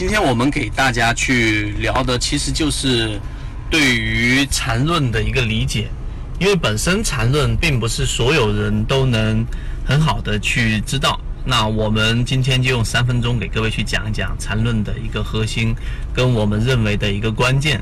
[0.00, 3.20] 今天我们给大家去聊的，其实就是
[3.68, 5.90] 对于缠论的一个理解，
[6.38, 9.44] 因为本身缠论并不是所有人都能
[9.84, 11.20] 很好的去知道。
[11.44, 15.74] 那我们今天就用三分钟给各位去讲一讲缠论的一个核心，
[16.14, 17.78] 跟我们认为的一个关键。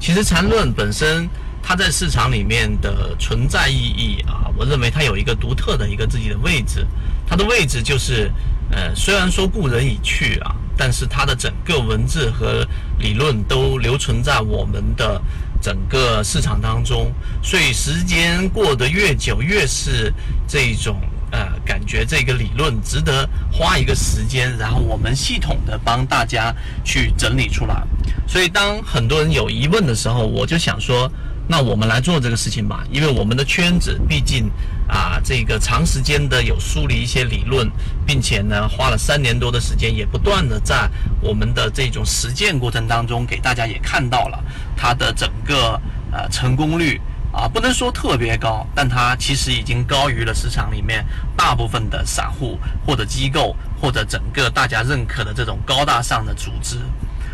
[0.00, 1.28] 其实缠论本身。
[1.60, 6.86] 它在市场里面的存在意义啊，我认为它有一个独特的一个自己的位置。
[7.26, 8.30] 它的位置就是，
[8.70, 12.64] 呃，虽然说故人已去啊，但是它的整个文字和
[12.98, 15.20] 理论都留存在我们的
[15.60, 17.12] 整个市场当中。
[17.42, 20.14] 所以时间过得越久，越是
[20.46, 20.96] 这种
[21.32, 27.82] 呃感觉，这个理论值得花一个时间，然后我们系统的帮大家去整理出来。
[28.28, 31.10] 所以当很多人有疑问的时候，我就想说。
[31.50, 34.50] 那我们来做这个事情吧，因为我们的圈子毕竟
[34.86, 37.66] 啊，这个长时间的有梳理一些理论，
[38.06, 40.86] 并且呢，花了三年多的时间，也不断的在
[41.22, 44.44] 我们的这种实践过程当中，给大家也看到了
[44.76, 45.80] 它的整个
[46.12, 47.00] 呃成功率
[47.32, 51.02] 啊，不能说特别高，但它其实已经高于了市场里面
[51.34, 56.76] 大部分的散户或者机构或者整个大家认可的这种高大上的组织。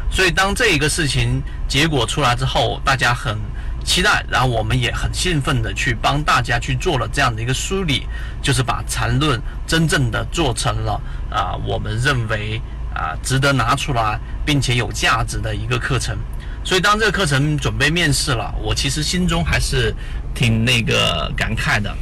[0.08, 3.36] 所以当这一个事情结果出来之后，大家很。
[3.84, 8.06] 期待，然后我们也很兴奋的去帮大家去做了这样的一个梳理，
[8.42, 12.60] 就是把缠论真正的做成了啊，我们认为
[12.94, 16.16] 啊值得拿出来并且有价值的一个课程。
[16.64, 19.94] 所以当这个课程准备面试了，我其实心中还是
[20.34, 21.94] 挺那个感慨的，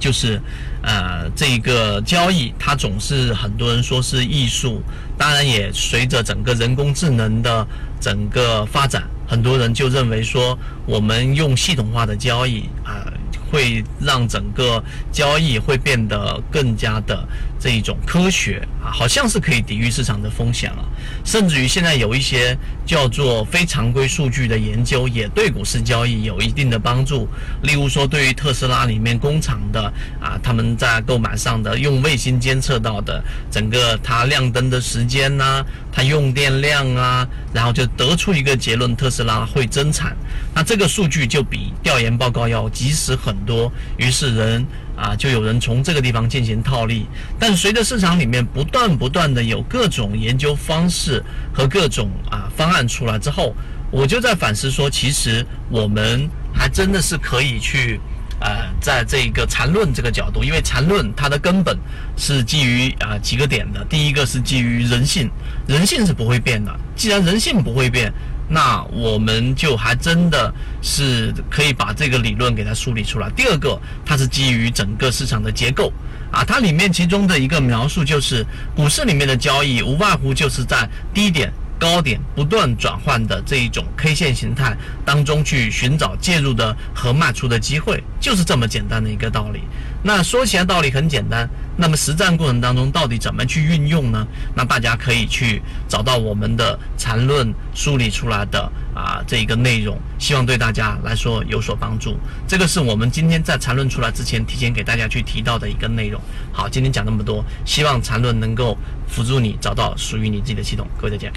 [0.00, 0.40] 就是
[0.82, 4.82] 呃这个交易它总是很多人说是艺术，
[5.16, 7.64] 当然也随着整个人工智能的
[8.00, 9.04] 整个发展。
[9.28, 13.06] 很多人就认为说，我们用系统化的交易啊。
[13.50, 17.26] 会让整个交易会变得更加的
[17.58, 20.84] 这一种科学啊，好像是可以抵御市场的风险了。
[21.24, 27.28] 甚至于现在有一些叫做非常规数据的研究，也对股市交易有一定的帮助。
[27.62, 40.16] 例如说，对于特斯拉里面工厂的啊，他们在购买上的用卫星监测到的整个它亮灯的时间呐，它用电量啊，然后就得出一个结论：特斯拉会增产。
[40.54, 43.39] 那这个数据就比调研报告要及时很。
[43.44, 47.06] 多，于是人啊，就有人从这个地方进行套利。
[47.38, 53.54] 但随着市场里面不断不断的有各种研究方式和各种啊方案出来之后，
[53.90, 58.00] 我就在反思说，其实我们还真的是可以去
[58.40, 61.76] 呃，在这个缠论这个角度，因为缠论它的根本
[62.16, 63.84] 是基于啊几个点的。
[63.84, 65.30] 第一个是基于人性，
[65.66, 66.74] 人性是不会变的。
[66.96, 68.12] 既然人性不会变。
[68.52, 70.52] 那我们就还真的
[70.82, 73.30] 是可以把这个理论给它梳理出来。
[73.30, 75.92] 第二个，它是基于整个市场的结构
[76.32, 78.44] 啊，它里面其中的一个描述就是，
[78.74, 81.52] 股市里面的交易无外乎就是在低点。
[81.80, 89.62] 高点不断转换的这一种 K 线形态当中去寻找介入的和卖出的机会，就是这么简单的一个道理。
[90.02, 94.26] 那说起来道理很简单，那么实战过程当中到底怎么去运用呢？
[94.54, 98.60] 那大家可以去找到我们的缠论梳理出来的
[98.94, 102.18] 啊这一个内容，希望对大家来说有所帮助。
[102.46, 106.20] 这个是我们今天在缠论出来之前提前给大家去提到的一个内容。
[106.52, 108.76] 好，今天讲那么多，希望缠论能够
[109.08, 110.86] 辅助你找到属于你自己的系统。
[110.98, 111.32] 各位再见。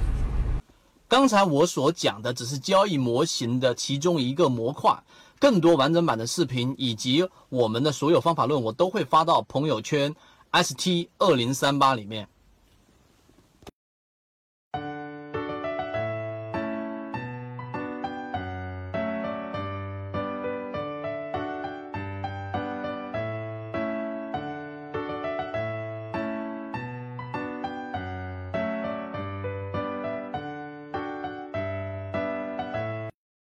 [1.14, 4.98] 刚才我所讲的只是交易模型的其中一个模块，
[5.38, 10.12] 更多完整版的视频以及我们的所有方法论，我都会发到朋友圈
[10.52, 12.28] ST 二零三八里面。